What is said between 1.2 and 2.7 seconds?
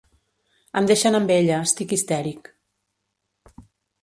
ella, estic histèric.